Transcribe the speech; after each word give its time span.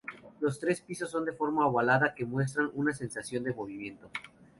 Los 0.39 0.59
tres 0.59 0.81
pisos 0.81 1.11
son 1.11 1.25
de 1.25 1.31
forma 1.31 1.67
ovalada 1.67 2.15
que 2.15 2.25
muestran 2.25 2.71
una 2.73 2.91
sensación 2.91 3.43
de 3.43 3.53
movimiento. 3.53 4.09